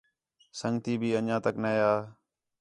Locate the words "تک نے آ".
1.45-1.93